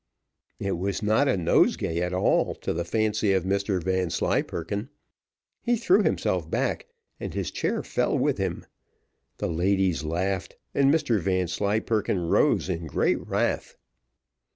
[0.59, 4.89] It was not a nosegay at all to the fancy of Mr Vanslyperken;
[5.61, 6.87] he threw himself back,
[7.19, 8.65] and his chair fell with him.
[9.37, 13.75] The ladies laughed, and Mr Vanslyperken rose in great wrath.